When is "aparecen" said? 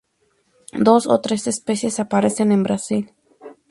2.03-2.47